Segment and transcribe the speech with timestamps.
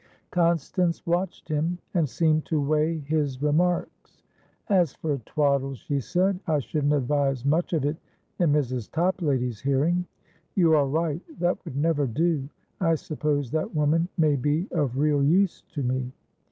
[0.31, 4.23] Constance watched him, and seemed to weigh his remarks.
[4.67, 7.97] "As for twaddle," she said, "I shouldn't advise much of it
[8.39, 8.89] in Mrs.
[8.89, 10.07] Toplady's hearing."
[10.55, 11.21] "You are right.
[11.37, 12.49] That would never do.
[12.79, 16.11] I suppose that woman may be of real use to me?"